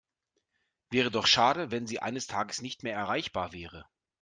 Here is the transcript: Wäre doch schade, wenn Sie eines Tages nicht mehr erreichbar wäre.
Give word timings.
Wäre 0.89 1.11
doch 1.11 1.27
schade, 1.27 1.69
wenn 1.69 1.85
Sie 1.85 1.99
eines 1.99 2.25
Tages 2.25 2.63
nicht 2.63 2.81
mehr 2.81 2.95
erreichbar 2.95 3.53
wäre. 3.53 3.85